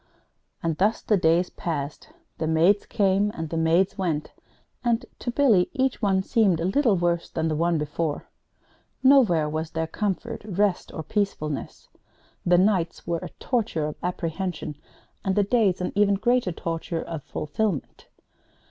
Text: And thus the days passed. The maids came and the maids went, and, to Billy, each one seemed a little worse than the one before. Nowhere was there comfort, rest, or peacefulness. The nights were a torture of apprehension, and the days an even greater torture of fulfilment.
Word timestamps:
And 0.63 0.77
thus 0.79 1.03
the 1.03 1.15
days 1.15 1.51
passed. 1.51 2.09
The 2.39 2.47
maids 2.47 2.87
came 2.87 3.29
and 3.35 3.51
the 3.51 3.55
maids 3.55 3.99
went, 3.99 4.31
and, 4.83 5.05
to 5.19 5.29
Billy, 5.29 5.69
each 5.73 6.01
one 6.01 6.23
seemed 6.23 6.59
a 6.59 6.65
little 6.65 6.95
worse 6.97 7.29
than 7.29 7.49
the 7.49 7.55
one 7.55 7.77
before. 7.77 8.27
Nowhere 9.03 9.47
was 9.47 9.69
there 9.69 9.85
comfort, 9.85 10.41
rest, 10.43 10.91
or 10.91 11.03
peacefulness. 11.03 11.87
The 12.43 12.57
nights 12.57 13.05
were 13.05 13.19
a 13.19 13.29
torture 13.39 13.85
of 13.85 13.95
apprehension, 14.01 14.75
and 15.23 15.35
the 15.35 15.43
days 15.43 15.81
an 15.81 15.91
even 15.93 16.15
greater 16.15 16.51
torture 16.51 17.03
of 17.03 17.21
fulfilment. 17.21 18.07